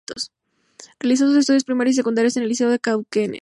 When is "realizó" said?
0.99-1.27